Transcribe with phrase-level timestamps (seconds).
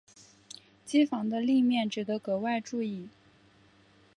[0.83, 3.07] 机房的立面值得格外注意。